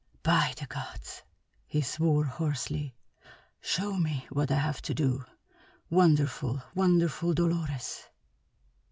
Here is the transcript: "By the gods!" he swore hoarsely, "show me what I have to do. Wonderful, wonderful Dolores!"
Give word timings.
"By 0.23 0.55
the 0.57 0.65
gods!" 0.65 1.21
he 1.67 1.81
swore 1.81 2.25
hoarsely, 2.25 2.95
"show 3.59 3.93
me 3.97 4.25
what 4.31 4.49
I 4.49 4.55
have 4.57 4.81
to 4.81 4.95
do. 4.95 5.25
Wonderful, 5.91 6.63
wonderful 6.73 7.35
Dolores!" 7.35 8.05